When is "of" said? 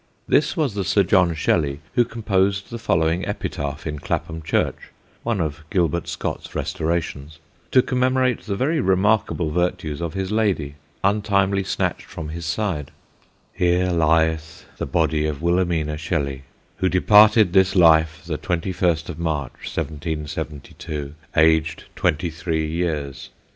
5.39-5.57, 10.01-10.15, 15.27-15.39, 19.07-19.19